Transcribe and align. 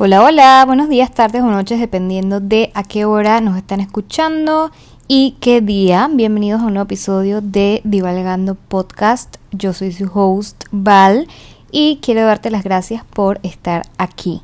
Hola, 0.00 0.22
hola, 0.22 0.62
buenos 0.64 0.88
días, 0.88 1.10
tardes 1.10 1.42
o 1.42 1.50
noches, 1.50 1.80
dependiendo 1.80 2.38
de 2.38 2.70
a 2.72 2.84
qué 2.84 3.04
hora 3.04 3.40
nos 3.40 3.56
están 3.56 3.80
escuchando 3.80 4.70
y 5.08 5.34
qué 5.40 5.60
día. 5.60 6.08
Bienvenidos 6.08 6.60
a 6.60 6.66
un 6.66 6.74
nuevo 6.74 6.86
episodio 6.86 7.40
de 7.40 7.80
Divalgando 7.82 8.54
Podcast. 8.54 9.38
Yo 9.50 9.72
soy 9.72 9.90
su 9.90 10.08
host, 10.14 10.66
Val, 10.70 11.26
y 11.72 11.98
quiero 12.00 12.24
darte 12.24 12.52
las 12.52 12.62
gracias 12.62 13.02
por 13.12 13.40
estar 13.42 13.82
aquí. 13.98 14.40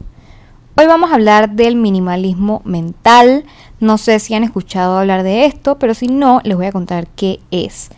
Hoy 0.77 0.87
vamos 0.87 1.13
a 1.13 1.15
hablar 1.15 1.51
del 1.51 1.77
minimalismo 1.77 2.61
mental. 2.65 3.45
No 3.79 3.97
sé 3.97 4.19
si 4.19 4.35
han 4.35 4.43
escuchado 4.43 4.99
hablar 4.99 5.23
de 5.23 5.47
esto, 5.47 5.79
pero 5.79 5.95
si 5.95 6.09
no, 6.09 6.41
les 6.43 6.57
voy 6.57 6.67
a 6.67 6.73
contar 6.73 7.07
qué 7.07 7.39
es. 7.53 7.91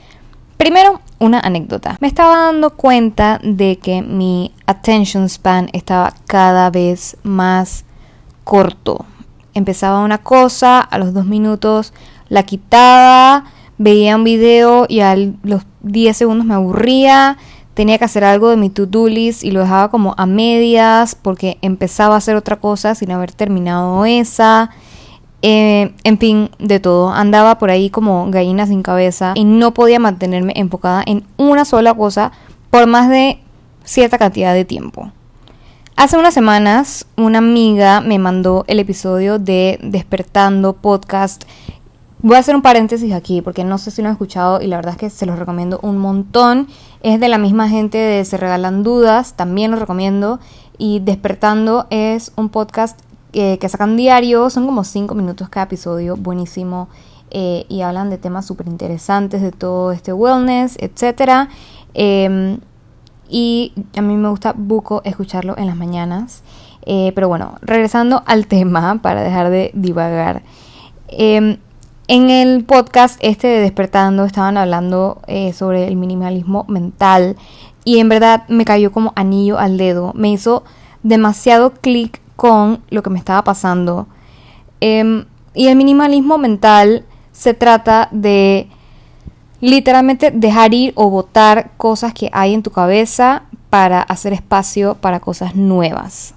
Primero, 0.58 1.00
una 1.18 1.40
anécdota. 1.40 1.96
Me 2.00 2.08
estaba 2.08 2.36
dando 2.36 2.76
cuenta 2.76 3.40
de 3.42 3.78
que 3.78 4.02
mi 4.02 4.52
attention 4.66 5.28
span 5.28 5.68
estaba 5.72 6.12
cada 6.26 6.70
vez 6.70 7.16
más 7.22 7.84
corto. 8.44 9.04
Empezaba 9.54 10.04
una 10.04 10.18
cosa, 10.18 10.80
a 10.80 10.98
los 10.98 11.14
dos 11.14 11.24
minutos 11.24 11.92
la 12.28 12.42
quitaba, 12.42 13.44
veía 13.78 14.16
un 14.16 14.24
video 14.24 14.86
y 14.88 15.00
a 15.00 15.16
los 15.16 15.62
10 15.82 16.16
segundos 16.16 16.46
me 16.46 16.54
aburría, 16.54 17.38
tenía 17.74 17.98
que 17.98 18.04
hacer 18.04 18.24
algo 18.24 18.50
de 18.50 18.56
mi 18.56 18.70
to-do 18.70 19.06
list 19.06 19.44
y 19.44 19.50
lo 19.50 19.60
dejaba 19.60 19.90
como 19.90 20.14
a 20.16 20.26
medias 20.26 21.14
porque 21.14 21.58
empezaba 21.62 22.14
a 22.14 22.18
hacer 22.18 22.36
otra 22.36 22.56
cosa 22.56 22.94
sin 22.94 23.10
haber 23.12 23.32
terminado 23.32 24.04
esa. 24.04 24.70
Eh, 25.42 25.94
en 26.02 26.18
fin, 26.18 26.50
de 26.58 26.80
todo. 26.80 27.10
Andaba 27.12 27.58
por 27.58 27.70
ahí 27.70 27.90
como 27.90 28.28
gallina 28.30 28.66
sin 28.66 28.82
cabeza 28.82 29.32
y 29.36 29.44
no 29.44 29.74
podía 29.74 29.98
mantenerme 29.98 30.54
enfocada 30.56 31.02
en 31.06 31.24
una 31.36 31.64
sola 31.64 31.94
cosa 31.94 32.32
por 32.70 32.86
más 32.86 33.08
de 33.08 33.38
cierta 33.86 34.18
cantidad 34.18 34.52
de 34.52 34.66
tiempo. 34.66 35.12
Hace 35.96 36.18
unas 36.18 36.34
semanas 36.34 37.06
una 37.16 37.38
amiga 37.38 38.02
me 38.02 38.18
mandó 38.18 38.64
el 38.66 38.80
episodio 38.80 39.38
de 39.38 39.78
Despertando 39.82 40.74
Podcast. 40.74 41.44
Voy 42.20 42.36
a 42.36 42.40
hacer 42.40 42.54
un 42.54 42.60
paréntesis 42.60 43.14
aquí 43.14 43.40
porque 43.40 43.64
no 43.64 43.78
sé 43.78 43.90
si 43.90 44.02
lo 44.02 44.08
han 44.08 44.12
escuchado 44.12 44.60
y 44.60 44.66
la 44.66 44.76
verdad 44.76 44.92
es 44.92 44.98
que 44.98 45.10
se 45.10 45.24
los 45.24 45.38
recomiendo 45.38 45.78
un 45.82 45.96
montón. 45.96 46.68
Es 47.02 47.18
de 47.20 47.28
la 47.28 47.38
misma 47.38 47.70
gente 47.70 47.96
de 47.96 48.24
Se 48.26 48.36
Regalan 48.36 48.82
Dudas, 48.82 49.34
también 49.34 49.70
lo 49.70 49.78
recomiendo. 49.78 50.40
Y 50.76 51.00
Despertando 51.00 51.86
es 51.88 52.32
un 52.36 52.50
podcast 52.50 53.00
que 53.32 53.68
sacan 53.68 53.96
diario, 53.96 54.48
son 54.50 54.66
como 54.66 54.82
5 54.82 55.14
minutos 55.14 55.48
cada 55.48 55.64
episodio, 55.64 56.16
buenísimo. 56.16 56.88
Eh, 57.30 57.66
y 57.68 57.82
hablan 57.82 58.08
de 58.10 58.18
temas 58.18 58.46
súper 58.46 58.66
interesantes 58.66 59.42
de 59.42 59.52
todo 59.52 59.92
este 59.92 60.12
wellness, 60.12 60.76
etc. 60.78 61.48
y 63.28 63.72
a 63.96 64.02
mí 64.02 64.16
me 64.16 64.28
gusta 64.28 64.54
buco 64.56 65.02
escucharlo 65.04 65.56
en 65.56 65.66
las 65.66 65.76
mañanas. 65.76 66.42
Eh, 66.86 67.12
pero 67.14 67.28
bueno, 67.28 67.56
regresando 67.62 68.22
al 68.26 68.46
tema 68.46 69.00
para 69.02 69.22
dejar 69.22 69.50
de 69.50 69.70
divagar. 69.74 70.42
Em, 71.08 71.58
en 72.08 72.30
el 72.30 72.64
podcast 72.64 73.18
este 73.20 73.48
de 73.48 73.60
Despertando 73.60 74.24
estaban 74.24 74.56
hablando 74.56 75.20
eh, 75.26 75.52
sobre 75.52 75.88
el 75.88 75.96
minimalismo 75.96 76.64
mental 76.68 77.36
y 77.84 77.98
en 77.98 78.08
verdad 78.08 78.44
me 78.48 78.64
cayó 78.64 78.92
como 78.92 79.12
anillo 79.16 79.58
al 79.58 79.76
dedo. 79.76 80.12
Me 80.14 80.30
hizo 80.30 80.62
demasiado 81.02 81.72
clic 81.72 82.20
con 82.36 82.82
lo 82.90 83.02
que 83.02 83.10
me 83.10 83.18
estaba 83.18 83.42
pasando. 83.42 84.06
Em, 84.80 85.24
y 85.54 85.66
el 85.66 85.76
minimalismo 85.76 86.38
mental 86.38 87.04
se 87.32 87.54
trata 87.54 88.08
de 88.12 88.68
literalmente 89.66 90.30
dejar 90.30 90.74
ir 90.74 90.92
o 90.94 91.10
botar 91.10 91.72
cosas 91.76 92.14
que 92.14 92.30
hay 92.32 92.54
en 92.54 92.62
tu 92.62 92.70
cabeza 92.70 93.42
para 93.68 94.00
hacer 94.00 94.32
espacio 94.32 94.94
para 94.94 95.18
cosas 95.18 95.56
nuevas. 95.56 96.34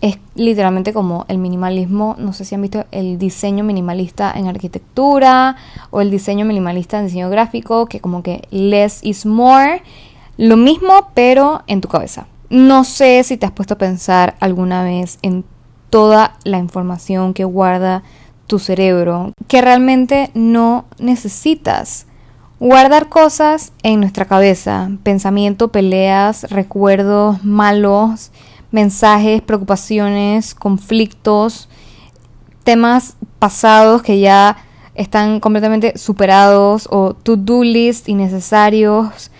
Es 0.00 0.18
literalmente 0.34 0.92
como 0.92 1.24
el 1.28 1.38
minimalismo, 1.38 2.16
no 2.18 2.32
sé 2.32 2.44
si 2.44 2.56
han 2.56 2.62
visto 2.62 2.84
el 2.90 3.18
diseño 3.18 3.62
minimalista 3.62 4.32
en 4.34 4.48
arquitectura 4.48 5.54
o 5.92 6.00
el 6.00 6.10
diseño 6.10 6.44
minimalista 6.44 6.98
en 6.98 7.06
diseño 7.06 7.30
gráfico, 7.30 7.86
que 7.86 8.00
como 8.00 8.24
que 8.24 8.48
less 8.50 8.98
is 9.04 9.26
more, 9.26 9.84
lo 10.36 10.56
mismo 10.56 11.10
pero 11.14 11.62
en 11.68 11.80
tu 11.80 11.86
cabeza. 11.86 12.26
No 12.50 12.82
sé 12.82 13.22
si 13.22 13.36
te 13.36 13.46
has 13.46 13.52
puesto 13.52 13.74
a 13.74 13.78
pensar 13.78 14.34
alguna 14.40 14.82
vez 14.82 15.20
en 15.22 15.44
toda 15.88 16.34
la 16.42 16.58
información 16.58 17.32
que 17.32 17.44
guarda 17.44 18.02
tu 18.48 18.58
cerebro, 18.58 19.34
que 19.46 19.62
realmente 19.62 20.32
no 20.34 20.86
necesitas. 20.98 22.06
Guardar 22.64 23.08
cosas 23.08 23.72
en 23.82 23.98
nuestra 23.98 24.24
cabeza, 24.24 24.88
pensamiento, 25.02 25.72
peleas, 25.72 26.44
recuerdos 26.48 27.42
malos, 27.42 28.30
mensajes, 28.70 29.42
preocupaciones, 29.42 30.54
conflictos, 30.54 31.68
temas 32.62 33.16
pasados 33.40 34.02
que 34.02 34.20
ya 34.20 34.58
están 34.94 35.40
completamente 35.40 35.98
superados 35.98 36.86
o 36.88 37.14
to-do 37.14 37.64
list 37.64 38.08
innecesarios. 38.08 39.32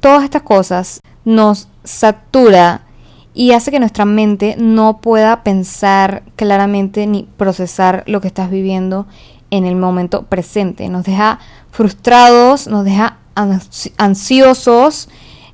Todas 0.00 0.24
estas 0.24 0.40
cosas 0.40 1.00
nos 1.26 1.68
satura 1.84 2.86
y 3.34 3.52
hace 3.52 3.70
que 3.70 3.78
nuestra 3.78 4.06
mente 4.06 4.56
no 4.58 5.02
pueda 5.02 5.42
pensar 5.42 6.22
claramente 6.34 7.06
ni 7.06 7.24
procesar 7.36 8.04
lo 8.06 8.22
que 8.22 8.28
estás 8.28 8.48
viviendo 8.48 9.06
en 9.50 9.64
el 9.64 9.76
momento 9.76 10.24
presente. 10.24 10.88
Nos 10.88 11.04
deja 11.04 11.38
frustrados, 11.70 12.66
nos 12.66 12.84
deja 12.84 13.18
ansiosos, 13.96 15.08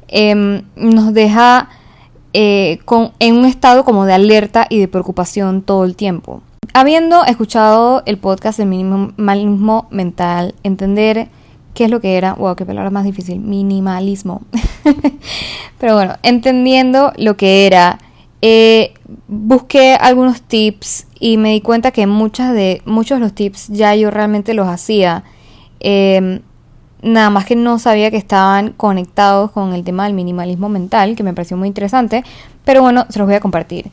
em, 0.08 0.62
nos 0.76 1.12
deja 1.14 1.68
eh, 2.32 2.78
con, 2.84 3.12
en 3.18 3.36
un 3.36 3.44
estado 3.46 3.84
como 3.84 4.04
de 4.04 4.14
alerta 4.14 4.66
y 4.68 4.78
de 4.78 4.88
preocupación 4.88 5.62
todo 5.62 5.84
el 5.84 5.96
tiempo. 5.96 6.42
Habiendo 6.74 7.24
escuchado 7.24 8.02
el 8.04 8.18
podcast 8.18 8.58
del 8.58 8.68
minimalismo 8.68 9.86
mental, 9.90 10.54
entender 10.62 11.28
qué 11.72 11.84
es 11.84 11.90
lo 11.90 12.00
que 12.00 12.16
era, 12.16 12.34
wow, 12.34 12.56
qué 12.56 12.66
palabra 12.66 12.90
más 12.90 13.04
difícil, 13.04 13.38
minimalismo. 13.38 14.42
Pero 15.78 15.94
bueno, 15.94 16.16
entendiendo 16.22 17.12
lo 17.16 17.36
que 17.36 17.66
era, 17.66 17.98
eh, 18.42 18.94
busqué 19.28 19.94
algunos 19.94 20.42
tips 20.42 21.06
y 21.18 21.36
me 21.36 21.52
di 21.52 21.60
cuenta 21.60 21.90
que 21.90 22.06
muchas 22.06 22.52
de, 22.52 22.82
muchos 22.84 23.18
de 23.18 23.24
los 23.24 23.34
tips 23.34 23.68
ya 23.68 23.94
yo 23.94 24.10
realmente 24.10 24.54
los 24.54 24.68
hacía. 24.68 25.24
Em, 25.80 26.40
nada 27.02 27.30
más 27.30 27.44
que 27.44 27.56
no 27.56 27.78
sabía 27.78 28.10
que 28.10 28.16
estaban 28.16 28.72
conectados 28.72 29.50
con 29.50 29.72
el 29.74 29.84
tema 29.84 30.04
del 30.04 30.14
minimalismo 30.14 30.68
mental, 30.68 31.16
que 31.16 31.22
me 31.22 31.34
pareció 31.34 31.56
muy 31.56 31.68
interesante. 31.68 32.24
Pero 32.64 32.82
bueno, 32.82 33.06
se 33.08 33.18
los 33.18 33.26
voy 33.26 33.36
a 33.36 33.40
compartir. 33.40 33.90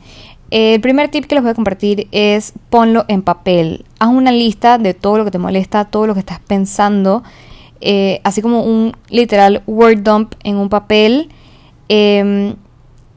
El 0.50 0.80
primer 0.80 1.10
tip 1.10 1.24
que 1.26 1.34
les 1.34 1.42
voy 1.42 1.50
a 1.50 1.54
compartir 1.54 2.08
es 2.12 2.52
ponlo 2.70 3.04
en 3.08 3.22
papel. 3.22 3.84
Haz 3.98 4.08
una 4.08 4.30
lista 4.30 4.78
de 4.78 4.94
todo 4.94 5.18
lo 5.18 5.24
que 5.24 5.30
te 5.30 5.38
molesta, 5.38 5.86
todo 5.86 6.06
lo 6.06 6.14
que 6.14 6.20
estás 6.20 6.40
pensando 6.40 7.22
eh, 7.86 8.22
así 8.24 8.40
como 8.40 8.62
un 8.62 8.96
literal 9.10 9.62
word 9.66 9.98
dump 9.98 10.34
en 10.42 10.56
un 10.56 10.70
papel. 10.70 11.28
Em, 11.88 12.56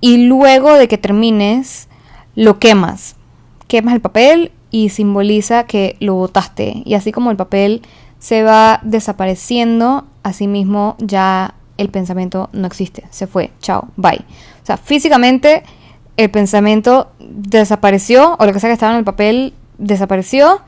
y 0.02 0.28
luego 0.28 0.74
de 0.74 0.88
que 0.88 0.97
termines, 0.97 1.88
lo 2.35 2.59
quemas. 2.59 3.16
Quemas 3.68 3.96
el 3.96 4.02
papel 4.02 4.52
y 4.72 4.90
simboliza 4.90 5.66
que 5.66 5.96
lo 6.00 6.16
botaste. 6.16 6.84
Y 6.85 6.94
así 6.94 7.12
como 7.12 7.31
el 7.31 7.38
papel 7.38 7.81
se 8.19 8.44
va 8.44 8.80
desapareciendo, 8.84 10.06
así 10.24 10.47
mismo 10.47 10.96
ya 11.00 11.56
el 11.78 11.90
pensamiento 11.90 12.50
no 12.53 12.68
existe. 12.68 13.06
Se 13.09 13.28
fue. 13.28 13.52
Chao. 13.59 13.88
Bye. 13.96 14.25
O 14.63 14.66
sea, 14.66 14.78
físicamente 14.78 15.63
el 16.18 16.31
pensamiento 16.31 17.12
desapareció 17.19 18.35
o 18.40 18.46
lo 18.46 18.53
que 18.53 18.59
sea 18.59 18.70
que 18.70 18.73
estaba 18.73 18.93
en 18.93 19.00
el 19.00 19.05
papel 19.05 19.53
desapareció 19.78 20.61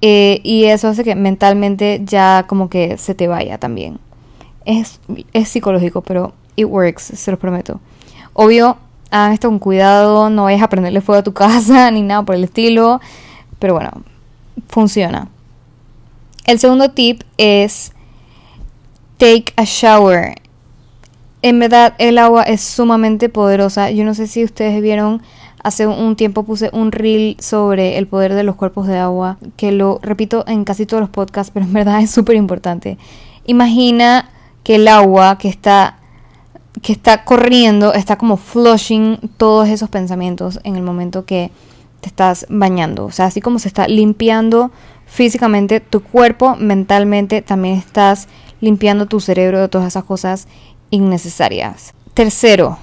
eh, 0.00 0.40
y 0.42 0.64
eso 0.64 0.88
hace 0.88 1.04
que 1.04 1.14
mentalmente 1.14 2.02
ya 2.04 2.44
como 2.48 2.68
que 2.68 2.98
se 2.98 3.14
te 3.14 3.28
vaya 3.28 3.58
también. 3.58 4.00
Es, 4.64 5.00
es 5.32 5.48
psicológico, 5.48 6.02
pero 6.02 6.34
it 6.56 6.66
works, 6.66 7.02
se 7.02 7.30
los 7.30 7.38
prometo. 7.38 7.80
Obvio, 8.34 8.76
hagan 9.10 9.32
esto 9.32 9.48
con 9.48 9.58
cuidado, 9.58 10.30
no 10.30 10.44
vayas 10.44 10.62
a 10.62 10.68
prenderle 10.68 11.00
fuego 11.00 11.20
a 11.20 11.24
tu 11.24 11.32
casa 11.34 11.90
ni 11.90 12.02
nada 12.02 12.24
por 12.24 12.34
el 12.34 12.44
estilo, 12.44 13.00
pero 13.58 13.74
bueno, 13.74 13.90
funciona. 14.68 15.28
El 16.46 16.58
segundo 16.58 16.90
tip 16.90 17.22
es 17.38 17.92
take 19.18 19.52
a 19.56 19.64
shower. 19.64 20.34
En 21.42 21.58
verdad, 21.58 21.94
el 21.98 22.18
agua 22.18 22.42
es 22.44 22.60
sumamente 22.60 23.28
poderosa. 23.28 23.90
Yo 23.90 24.04
no 24.04 24.14
sé 24.14 24.26
si 24.26 24.44
ustedes 24.44 24.80
vieron 24.80 25.22
Hace 25.62 25.86
un 25.86 26.16
tiempo 26.16 26.42
puse 26.42 26.70
un 26.72 26.90
reel 26.90 27.36
sobre 27.38 27.96
el 27.96 28.08
poder 28.08 28.34
de 28.34 28.42
los 28.42 28.56
cuerpos 28.56 28.88
de 28.88 28.98
agua, 28.98 29.38
que 29.56 29.70
lo 29.70 30.00
repito 30.02 30.44
en 30.48 30.64
casi 30.64 30.86
todos 30.86 31.00
los 31.00 31.10
podcasts, 31.10 31.52
pero 31.54 31.64
en 31.64 31.72
verdad 31.72 32.00
es 32.00 32.10
súper 32.10 32.36
importante. 32.36 32.98
Imagina 33.46 34.28
que 34.64 34.76
el 34.76 34.88
agua 34.88 35.38
que 35.38 35.48
está 35.48 35.98
que 36.82 36.92
está 36.92 37.24
corriendo 37.24 37.94
está 37.94 38.16
como 38.16 38.36
flushing 38.36 39.18
todos 39.36 39.68
esos 39.68 39.88
pensamientos 39.88 40.60
en 40.64 40.76
el 40.76 40.82
momento 40.82 41.24
que 41.24 41.50
te 42.00 42.08
estás 42.08 42.46
bañando. 42.48 43.04
O 43.04 43.12
sea, 43.12 43.26
así 43.26 43.40
como 43.40 43.58
se 43.58 43.68
está 43.68 43.86
limpiando 43.88 44.72
físicamente 45.06 45.80
tu 45.80 46.02
cuerpo, 46.02 46.56
mentalmente 46.56 47.40
también 47.42 47.76
estás 47.76 48.28
limpiando 48.60 49.06
tu 49.06 49.20
cerebro 49.20 49.60
de 49.60 49.68
todas 49.68 49.88
esas 49.88 50.04
cosas 50.04 50.48
innecesarias. 50.90 51.94
Tercero, 52.14 52.78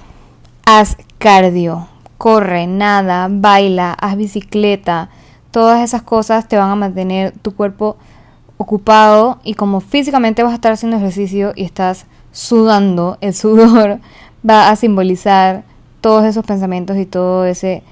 haz 0.64 0.96
cardio 1.18 1.86
corre, 2.20 2.66
nada, 2.66 3.28
baila, 3.30 3.94
haz 3.94 4.14
bicicleta. 4.14 5.08
Todas 5.50 5.80
esas 5.82 6.02
cosas 6.02 6.46
te 6.48 6.58
van 6.58 6.68
a 6.68 6.76
mantener 6.76 7.32
tu 7.40 7.54
cuerpo 7.54 7.96
ocupado 8.58 9.38
y 9.42 9.54
como 9.54 9.80
físicamente 9.80 10.42
vas 10.42 10.52
a 10.52 10.56
estar 10.56 10.70
haciendo 10.70 10.98
ejercicio 10.98 11.54
y 11.56 11.64
estás 11.64 12.04
sudando, 12.32 13.18
el 13.20 13.34
sudor 13.34 14.00
va 14.48 14.70
a 14.70 14.76
simbolizar 14.76 15.64
todos 16.00 16.24
esos 16.24 16.44
pensamientos 16.44 16.96
y 16.96 17.06
todo 17.06 17.44
ese 17.44 17.82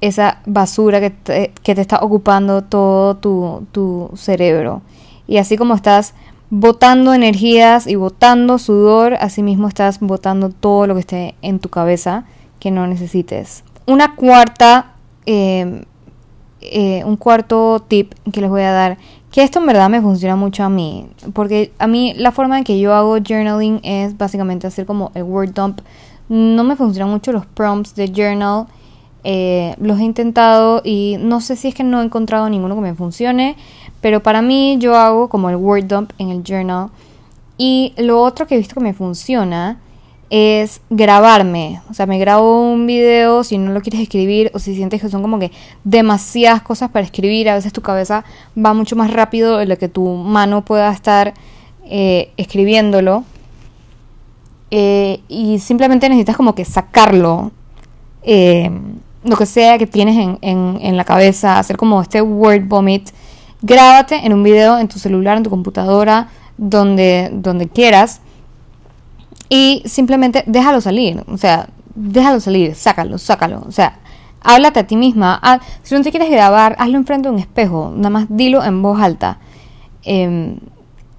esa 0.00 0.40
basura 0.46 1.00
que 1.00 1.10
te, 1.10 1.52
que 1.62 1.74
te 1.74 1.80
está 1.80 1.98
ocupando 1.98 2.62
todo 2.62 3.16
tu, 3.16 3.66
tu 3.72 4.10
cerebro. 4.14 4.82
Y 5.26 5.38
así 5.38 5.56
como 5.56 5.74
estás 5.74 6.14
botando 6.50 7.12
energías 7.12 7.86
y 7.86 7.96
botando 7.96 8.58
sudor, 8.58 9.14
así 9.14 9.42
mismo 9.42 9.68
estás 9.68 10.00
botando 10.00 10.50
todo 10.50 10.86
lo 10.86 10.94
que 10.94 11.00
esté 11.00 11.34
en 11.42 11.58
tu 11.58 11.68
cabeza 11.68 12.24
que 12.60 12.70
no 12.70 12.86
necesites. 12.86 13.64
Una 13.86 14.14
cuarta, 14.14 14.92
eh, 15.26 15.84
eh, 16.60 17.02
un 17.04 17.16
cuarto 17.16 17.84
tip 17.86 18.14
que 18.32 18.40
les 18.40 18.50
voy 18.50 18.62
a 18.62 18.72
dar, 18.72 18.98
que 19.30 19.42
esto 19.42 19.58
en 19.58 19.66
verdad 19.66 19.90
me 19.90 20.00
funciona 20.00 20.36
mucho 20.36 20.64
a 20.64 20.68
mí, 20.68 21.06
porque 21.34 21.72
a 21.78 21.86
mí 21.86 22.14
la 22.16 22.32
forma 22.32 22.58
en 22.58 22.64
que 22.64 22.78
yo 22.78 22.94
hago 22.94 23.18
journaling 23.18 23.80
es 23.82 24.16
básicamente 24.16 24.66
hacer 24.66 24.86
como 24.86 25.10
el 25.14 25.22
word 25.22 25.52
dump. 25.52 25.80
No 26.28 26.64
me 26.64 26.76
funcionan 26.76 27.10
mucho 27.10 27.32
los 27.32 27.46
prompts 27.46 27.94
de 27.94 28.08
journal. 28.08 28.66
Eh, 29.24 29.74
los 29.80 29.98
he 29.98 30.04
intentado 30.04 30.80
y 30.84 31.16
no 31.18 31.40
sé 31.40 31.56
si 31.56 31.68
es 31.68 31.74
que 31.74 31.84
no 31.84 32.00
he 32.00 32.04
encontrado 32.04 32.48
ninguno 32.48 32.76
que 32.76 32.80
me 32.80 32.94
funcione, 32.94 33.56
pero 34.00 34.22
para 34.22 34.42
mí 34.42 34.76
yo 34.78 34.96
hago 34.96 35.28
como 35.28 35.50
el 35.50 35.56
word 35.56 35.84
dump 35.84 36.12
en 36.18 36.30
el 36.30 36.42
journal. 36.42 36.88
Y 37.58 37.92
lo 37.96 38.22
otro 38.22 38.46
que 38.46 38.54
he 38.54 38.58
visto 38.58 38.74
que 38.74 38.80
me 38.80 38.94
funciona 38.94 39.78
es 40.30 40.80
grabarme. 40.90 41.80
O 41.90 41.94
sea, 41.94 42.06
me 42.06 42.18
grabo 42.18 42.70
un 42.70 42.86
video 42.86 43.44
si 43.44 43.58
no 43.58 43.72
lo 43.72 43.80
quieres 43.80 44.00
escribir 44.00 44.50
o 44.54 44.58
si 44.58 44.74
sientes 44.74 45.00
que 45.00 45.08
son 45.08 45.22
como 45.22 45.38
que 45.38 45.50
demasiadas 45.84 46.62
cosas 46.62 46.90
para 46.90 47.04
escribir. 47.04 47.48
A 47.48 47.54
veces 47.54 47.72
tu 47.72 47.80
cabeza 47.80 48.24
va 48.56 48.74
mucho 48.74 48.96
más 48.96 49.12
rápido 49.12 49.58
de 49.58 49.66
lo 49.66 49.78
que 49.78 49.88
tu 49.88 50.04
mano 50.06 50.64
pueda 50.64 50.92
estar 50.92 51.34
eh, 51.84 52.30
escribiéndolo. 52.36 53.24
Eh, 54.70 55.20
y 55.28 55.58
simplemente 55.60 56.08
necesitas 56.08 56.36
como 56.36 56.54
que 56.54 56.64
sacarlo. 56.64 57.50
Eh, 58.22 58.70
lo 59.24 59.36
que 59.36 59.46
sea 59.46 59.78
que 59.78 59.86
tienes 59.86 60.16
en, 60.16 60.38
en, 60.42 60.78
en 60.80 60.96
la 60.96 61.04
cabeza, 61.04 61.58
hacer 61.58 61.76
como 61.76 62.02
este 62.02 62.20
word 62.22 62.64
vomit. 62.66 63.10
Grábate 63.62 64.24
en 64.24 64.32
un 64.32 64.42
video 64.42 64.78
en 64.78 64.88
tu 64.88 64.98
celular, 64.98 65.36
en 65.36 65.42
tu 65.42 65.50
computadora, 65.50 66.28
donde, 66.56 67.30
donde 67.32 67.68
quieras 67.68 68.20
y 69.48 69.82
simplemente 69.86 70.44
déjalo 70.46 70.80
salir, 70.80 71.22
o 71.26 71.36
sea, 71.36 71.68
déjalo 71.94 72.40
salir, 72.40 72.74
sácalo, 72.74 73.18
sácalo, 73.18 73.64
o 73.66 73.72
sea, 73.72 73.98
háblate 74.42 74.80
a 74.80 74.86
ti 74.86 74.96
misma. 74.96 75.38
Ah, 75.42 75.60
si 75.82 75.94
no 75.94 76.02
te 76.02 76.10
quieres 76.10 76.30
grabar, 76.30 76.76
hazlo 76.78 76.98
enfrente 76.98 77.28
de 77.28 77.34
un 77.34 77.40
espejo, 77.40 77.92
nada 77.94 78.10
más 78.10 78.26
dilo 78.28 78.64
en 78.64 78.82
voz 78.82 79.00
alta. 79.00 79.38
Em, 80.04 80.58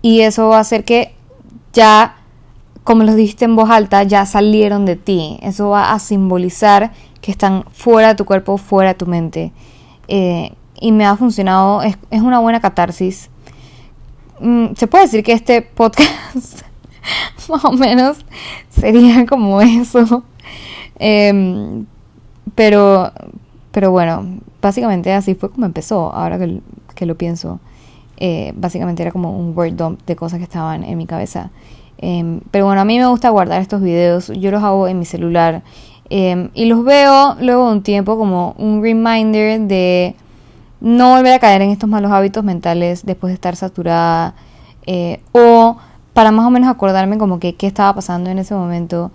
y 0.01 0.21
eso 0.21 0.49
va 0.49 0.57
a 0.57 0.61
hacer 0.61 0.83
que 0.85 1.13
ya, 1.73 2.15
como 2.83 3.03
lo 3.03 3.15
dijiste 3.15 3.45
en 3.45 3.55
voz 3.55 3.69
alta, 3.69 4.03
ya 4.03 4.25
salieron 4.25 4.85
de 4.85 4.95
ti. 4.95 5.37
Eso 5.41 5.69
va 5.69 5.91
a 5.91 5.99
simbolizar 5.99 6.91
que 7.21 7.31
están 7.31 7.65
fuera 7.73 8.09
de 8.09 8.15
tu 8.15 8.25
cuerpo, 8.25 8.57
fuera 8.57 8.93
de 8.93 8.95
tu 8.95 9.05
mente. 9.05 9.51
Eh, 10.07 10.53
y 10.79 10.91
me 10.91 11.05
ha 11.05 11.15
funcionado, 11.17 11.81
es, 11.81 11.97
es 12.09 12.21
una 12.21 12.39
buena 12.39 12.61
catarsis. 12.61 13.29
Mm, 14.39 14.67
se 14.75 14.87
puede 14.87 15.05
decir 15.05 15.23
que 15.23 15.33
este 15.33 15.61
podcast 15.61 16.61
más 17.49 17.65
o 17.65 17.71
menos 17.71 18.25
sería 18.69 19.25
como 19.25 19.61
eso. 19.61 20.23
Em, 20.97 21.85
pero, 22.55 23.11
pero 23.71 23.91
bueno, 23.91 24.39
básicamente 24.61 25.13
así 25.13 25.35
fue 25.35 25.49
como 25.51 25.65
empezó, 25.65 26.13
ahora 26.13 26.37
que, 26.37 27.05
lo 27.05 27.15
pienso. 27.15 27.59
Eh, 28.17 28.51
básicamente 28.55 29.01
era 29.01 29.11
como 29.11 29.37
un 29.37 29.57
word 29.57 29.73
dump 29.73 30.01
de 30.05 30.15
cosas 30.15 30.39
que 30.39 30.43
estaban 30.43 30.83
en 30.83 30.97
mi 30.97 31.05
cabeza. 31.05 31.51
Em, 31.97 32.41
pero 32.51 32.65
bueno, 32.65 32.81
a 32.81 32.85
mí 32.85 32.97
me 32.97 33.07
gusta 33.07 33.29
guardar 33.29 33.61
estos 33.61 33.81
videos, 33.81 34.27
yo 34.27 34.51
los 34.51 34.63
hago 34.63 34.87
en 34.87 34.99
mi 34.99 35.05
celular 35.05 35.63
em, 36.09 36.49
y 36.53 36.65
los 36.65 36.85
veo 36.85 37.35
luego 37.41 37.67
de 37.67 37.73
un 37.73 37.83
tiempo 37.83 38.17
como 38.17 38.55
un 38.57 38.81
reminder 38.81 39.59
de 39.59 40.15
no 40.79 41.15
volver 41.15 41.33
a 41.33 41.39
caer 41.39 41.61
en 41.61 41.71
estos 41.71 41.89
malos 41.89 42.11
hábitos 42.11 42.43
mentales 42.43 43.05
después 43.05 43.31
de 43.31 43.35
estar 43.35 43.55
saturada 43.57 44.33
eh, 44.85 45.19
o 45.33 45.77
para 46.19 46.31
más 46.31 46.45
o 46.45 46.49
menos 46.49 46.69
acordarme 46.69 47.17
como 47.17 47.39
que 47.39 47.55
qué 47.55 47.65
estaba 47.65 47.95
pasando 47.95 48.29
en 48.29 48.39
ese 48.39 48.53
momento, 48.53 49.09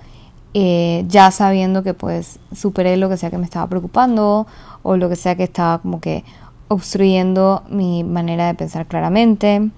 eh, 0.55 1.05
ya 1.07 1.31
sabiendo 1.31 1.83
que 1.83 1.93
pues 1.93 2.39
superé 2.57 2.97
lo 2.97 3.11
que 3.11 3.19
sea 3.19 3.31
que 3.31 3.37
me 3.37 3.45
estaba 3.45 3.67
preocupando 3.67 4.47
o 4.83 4.97
lo 4.97 5.11
que 5.11 5.17
sea 5.17 5.35
que 5.35 5.43
estaba 5.43 5.81
como 5.81 6.01
que 6.01 6.25
obstruyendo 6.69 7.63
mi 7.69 8.05
manera 8.05 8.47
de 8.47 8.55
pensar 8.55 8.87
claramente. 8.87 9.69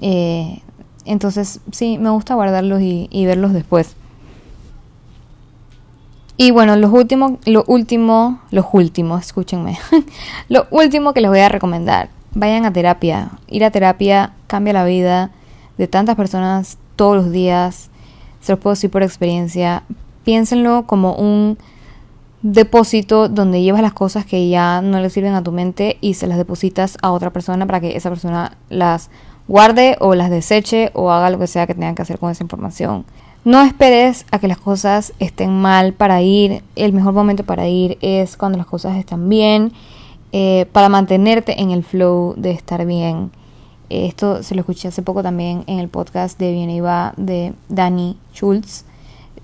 Eh, 0.00 0.62
entonces 1.04 1.58
sí, 1.72 1.98
me 1.98 2.10
gusta 2.10 2.36
guardarlos 2.36 2.80
y, 2.80 3.26
verlos 3.26 3.52
después. 3.52 3.96
Y 6.36 6.52
bueno, 6.52 6.76
los 6.76 6.92
últimos, 6.92 7.32
lo 7.44 7.64
último, 7.66 8.38
los 8.52 8.66
últimos, 8.70 9.20
escúchenme. 9.20 9.80
lo 10.48 10.68
último 10.70 11.12
que 11.12 11.22
les 11.22 11.28
voy 11.28 11.40
a 11.40 11.48
recomendar, 11.48 12.08
vayan 12.34 12.66
a 12.66 12.72
terapia. 12.72 13.32
Ir 13.48 13.64
a 13.64 13.72
terapia 13.72 14.34
cambia 14.46 14.74
la 14.74 14.84
vida 14.84 15.32
de 15.78 15.88
tantas 15.88 16.16
personas 16.16 16.78
todos 16.96 17.16
los 17.16 17.32
días, 17.32 17.90
se 18.40 18.52
los 18.52 18.58
puedo 18.58 18.74
decir 18.74 18.90
por 18.90 19.02
experiencia, 19.02 19.84
piénsenlo 20.24 20.86
como 20.86 21.14
un 21.14 21.58
depósito 22.42 23.28
donde 23.28 23.62
llevas 23.62 23.82
las 23.82 23.92
cosas 23.92 24.26
que 24.26 24.48
ya 24.48 24.82
no 24.82 25.00
le 25.00 25.10
sirven 25.10 25.34
a 25.34 25.42
tu 25.42 25.52
mente 25.52 25.96
y 26.00 26.14
se 26.14 26.26
las 26.26 26.38
depositas 26.38 26.98
a 27.00 27.12
otra 27.12 27.30
persona 27.30 27.66
para 27.66 27.80
que 27.80 27.96
esa 27.96 28.10
persona 28.10 28.56
las 28.68 29.10
guarde 29.48 29.96
o 30.00 30.14
las 30.14 30.30
deseche 30.30 30.90
o 30.94 31.10
haga 31.10 31.30
lo 31.30 31.38
que 31.38 31.46
sea 31.46 31.66
que 31.66 31.74
tengan 31.74 31.94
que 31.94 32.02
hacer 32.02 32.18
con 32.18 32.30
esa 32.30 32.42
información. 32.42 33.04
No 33.44 33.60
esperes 33.62 34.24
a 34.30 34.38
que 34.38 34.46
las 34.46 34.58
cosas 34.58 35.12
estén 35.18 35.50
mal 35.50 35.94
para 35.94 36.22
ir. 36.22 36.62
El 36.76 36.92
mejor 36.92 37.12
momento 37.12 37.44
para 37.44 37.66
ir 37.66 37.98
es 38.00 38.36
cuando 38.36 38.56
las 38.56 38.68
cosas 38.68 38.96
están 38.96 39.28
bien, 39.28 39.72
eh, 40.30 40.66
para 40.72 40.88
mantenerte 40.88 41.60
en 41.60 41.72
el 41.72 41.82
flow 41.82 42.34
de 42.36 42.52
estar 42.52 42.86
bien. 42.86 43.32
Esto 43.92 44.42
se 44.42 44.54
lo 44.54 44.60
escuché 44.60 44.88
hace 44.88 45.02
poco 45.02 45.22
también 45.22 45.64
en 45.66 45.78
el 45.78 45.88
podcast 45.88 46.38
de 46.38 46.50
Viene 46.50 46.76
y 46.76 46.80
Va 46.80 47.12
de 47.18 47.52
Dani 47.68 48.16
Schultz. 48.32 48.86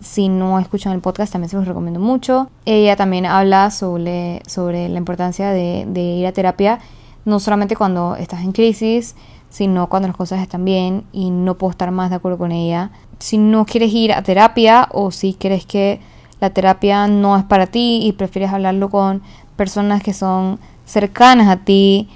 Si 0.00 0.30
no 0.30 0.58
escuchan 0.58 0.94
el 0.94 1.00
podcast, 1.00 1.32
también 1.32 1.50
se 1.50 1.56
los 1.56 1.68
recomiendo 1.68 2.00
mucho. 2.00 2.48
Ella 2.64 2.96
también 2.96 3.26
habla 3.26 3.70
sobre, 3.70 4.40
sobre 4.46 4.88
la 4.88 4.96
importancia 4.96 5.50
de, 5.50 5.84
ir 6.00 6.26
a 6.26 6.32
terapia, 6.32 6.78
no 7.26 7.40
solamente 7.40 7.76
cuando 7.76 8.16
estás 8.16 8.40
en 8.40 8.52
crisis, 8.52 9.16
sino 9.50 9.90
cuando 9.90 10.08
las 10.08 10.16
cosas 10.16 10.40
están 10.40 10.64
bien 10.64 11.04
y 11.12 11.28
no 11.30 11.58
puedo 11.58 11.72
estar 11.72 11.90
más 11.90 12.08
de 12.08 12.16
acuerdo 12.16 12.38
con 12.38 12.50
ella. 12.50 12.90
Si 13.18 13.36
no 13.36 13.66
quieres 13.66 13.92
ir 13.92 14.14
a 14.14 14.22
terapia 14.22 14.88
o 14.92 15.10
si 15.10 15.34
crees 15.34 15.66
que 15.66 16.00
la 16.40 16.48
terapia 16.48 17.06
no 17.06 17.36
es 17.36 17.44
para 17.44 17.66
ti 17.66 18.00
y 18.02 18.12
prefieres 18.12 18.50
hablarlo 18.50 18.88
con 18.88 19.20
personas 19.56 20.02
que 20.02 20.14
son 20.14 20.58
cercanas 20.86 21.48
a 21.48 21.64
ti, 21.64 22.08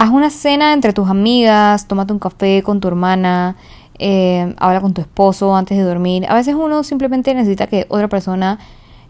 haz 0.00 0.08
una 0.08 0.30
cena 0.30 0.72
entre 0.72 0.94
tus 0.94 1.10
amigas, 1.10 1.86
tómate 1.86 2.14
un 2.14 2.18
café 2.18 2.62
con 2.62 2.80
tu 2.80 2.88
hermana, 2.88 3.56
eh, 3.98 4.54
habla 4.56 4.80
con 4.80 4.94
tu 4.94 5.02
esposo 5.02 5.54
antes 5.54 5.76
de 5.76 5.84
dormir. 5.84 6.24
A 6.26 6.34
veces 6.34 6.54
uno 6.54 6.82
simplemente 6.84 7.34
necesita 7.34 7.66
que 7.66 7.84
otra 7.90 8.08
persona 8.08 8.58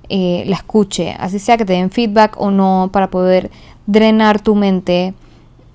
eh, 0.08 0.42
la 0.48 0.56
escuche, 0.56 1.14
así 1.20 1.38
sea 1.38 1.56
que 1.56 1.64
te 1.64 1.74
den 1.74 1.92
feedback 1.92 2.34
o 2.40 2.50
no, 2.50 2.90
para 2.92 3.08
poder 3.08 3.52
drenar 3.86 4.40
tu 4.40 4.56
mente. 4.56 5.14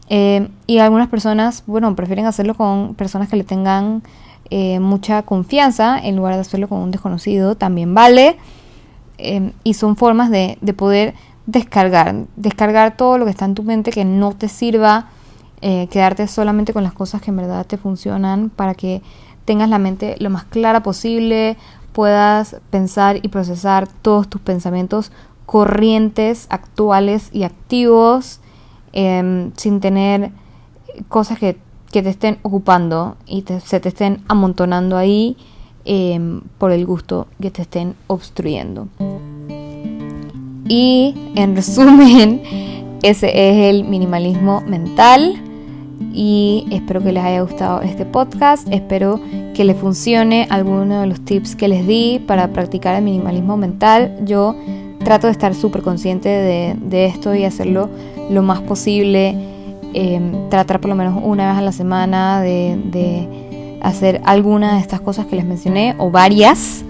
Eh, 0.10 0.50
y 0.68 0.80
algunas 0.80 1.08
personas, 1.08 1.64
bueno, 1.66 1.96
prefieren 1.96 2.26
hacerlo 2.26 2.54
con 2.56 2.94
personas 2.96 3.30
que 3.30 3.38
le 3.38 3.46
tengan 3.46 4.04
mucha 4.82 5.24
confianza 5.24 5.98
en 5.98 6.18
lugar 6.18 6.36
de 6.36 6.42
hacerlo 6.42 6.68
con 6.68 6.80
un 6.80 6.92
desconocido, 6.92 7.56
también 7.56 7.96
vale. 7.96 8.36
y 9.64 9.74
son 9.76 9.96
formas 9.96 10.30
de, 10.30 10.58
de 10.60 10.74
poder 10.74 11.16
descargar, 11.46 12.26
descargar 12.36 12.98
todo 12.98 13.18
lo 13.18 13.26
que 13.26 13.32
está 13.32 13.46
en 13.46 13.56
tu 13.56 13.64
mente 13.64 13.92
que 13.92 14.06
no 14.06 14.34
te 14.34 14.48
sirva, 14.48 15.10
eh, 15.62 15.88
quedarte 15.88 16.28
solamente 16.28 16.74
con 16.74 16.84
las 16.84 16.94
cosas 16.94 17.22
que 17.22 17.32
en 17.32 17.38
verdad 17.38 17.66
te 17.66 17.78
funcionan 17.78 18.50
para 18.50 18.74
que 18.74 19.02
tengas 19.46 19.70
la 19.70 19.80
mente 19.80 20.16
lo 20.20 20.30
más 20.30 20.44
clara 20.46 20.84
posible, 20.84 21.58
puedas 21.94 22.58
pensar 22.72 23.20
y 23.22 23.30
procesar 23.30 23.88
todos 23.88 24.28
tus 24.28 24.42
pensamientos 24.42 25.12
corrientes, 25.46 26.48
actuales 26.50 27.30
y 27.32 27.44
activos, 27.44 28.42
em, 28.94 29.52
sin 29.56 29.80
tener 29.80 30.32
cosas 31.08 31.40
que, 31.40 31.64
te 31.92 32.10
estén 32.10 32.40
ocupando 32.42 33.16
y 33.26 33.46
se 33.64 33.80
te 33.80 33.88
estén 33.88 34.22
amontonando 34.28 34.98
ahí 34.98 35.38
em, 35.86 36.42
por 36.58 36.74
el 36.74 36.86
gusto 36.86 37.28
que 37.40 37.52
te 37.52 37.62
estén 37.62 37.96
obstruyendo. 38.08 38.90
Y 40.68 41.14
en 41.36 41.56
resumen, 41.56 42.42
ese 43.04 43.28
es 43.28 43.76
el 43.76 43.84
minimalismo 43.84 44.62
mental. 44.62 45.42
Y 46.14 46.66
espero 46.72 47.04
que 47.04 47.12
les 47.12 47.24
haya 47.24 47.42
gustado 47.42 47.82
este 47.82 48.06
podcast. 48.06 48.68
Espero 48.72 49.20
que 49.54 49.64
les 49.64 49.78
funcione 49.78 50.48
alguno 50.50 51.02
de 51.02 51.08
los 51.08 51.22
tips 51.22 51.56
que 51.56 51.68
les 51.68 51.86
di 51.86 52.20
para 52.26 52.48
practicar 52.50 52.96
el 52.96 53.04
minimalismo 53.04 53.58
mental. 53.58 54.18
Yo 54.26 54.56
trato 55.04 55.28
de 55.28 55.32
estar 55.32 55.54
súper 55.54 55.82
consciente 55.82 56.30
de, 56.30 57.06
esto 57.06 57.36
y 57.36 57.44
hacerlo 57.44 57.90
lo 58.30 58.44
más 58.44 58.62
posible. 58.62 59.36
Em, 59.94 60.50
tratar 60.50 60.82
por 60.82 60.90
lo 60.90 60.96
menos 60.96 61.22
una 61.24 61.50
vez 61.50 61.58
a 61.58 61.62
la 61.62 61.72
semana 61.72 62.42
de, 62.42 63.28
hacer 63.82 64.22
alguna 64.26 64.76
de 64.76 64.80
estas 64.80 65.00
cosas 65.00 65.26
que 65.28 65.36
les 65.36 65.46
mencioné 65.46 65.96
o 66.00 66.10
varias 66.10 66.85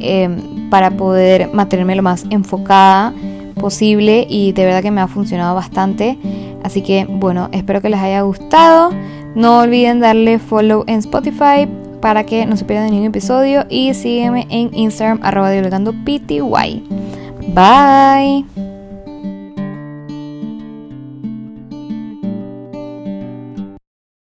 em, 0.00 0.70
para 0.70 0.90
poder 0.90 1.50
mantenerme 1.52 1.94
lo 1.96 2.02
más 2.02 2.24
enfocada 2.30 3.12
posible 3.54 4.26
y 4.28 4.52
de 4.52 4.64
verdad 4.64 4.82
que 4.82 4.90
me 4.90 5.00
ha 5.00 5.08
funcionado 5.08 5.54
bastante. 5.54 6.18
Así 6.62 6.82
que 6.82 7.06
bueno, 7.08 7.48
espero 7.52 7.80
que 7.80 7.88
les 7.88 8.00
haya 8.00 8.22
gustado. 8.22 8.90
No 9.34 9.60
olviden 9.60 10.00
darle 10.00 10.38
follow 10.38 10.84
en 10.86 10.98
Spotify 10.98 11.68
para 12.00 12.24
que 12.24 12.44
no 12.46 12.56
se 12.56 12.64
pierdan 12.64 12.90
ningún 12.90 13.06
episodio 13.06 13.64
y 13.70 13.94
sígueme 13.94 14.46
en 14.50 14.74
Instagram 14.74 15.20
arroba 15.22 15.50
pty. 16.04 16.40
Bye. 17.54 18.44